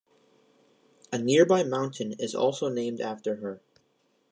[1.13, 3.61] A nearby mountain is also named after her.